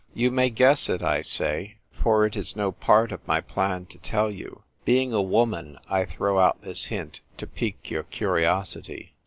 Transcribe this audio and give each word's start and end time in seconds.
You 0.15 0.31
may 0.31 0.49
guess 0.49 0.89
it, 0.89 1.03
I 1.03 1.21
say; 1.21 1.77
for 1.91 2.25
it 2.25 2.35
is 2.35 2.55
no 2.55 2.71
part 2.71 3.11
ol 3.11 3.19
my 3.27 3.39
plan 3.39 3.85
to 3.85 3.99
tell 3.99 4.31
you. 4.31 4.63
Being 4.83 5.13
a 5.13 5.21
woman, 5.21 5.77
I 5.91 6.05
throw 6.05 6.39
out 6.39 6.63
this 6.63 6.85
hint 6.85 7.21
to 7.37 7.45
pique 7.45 7.91
your 7.91 8.01
curiosity. 8.01 9.13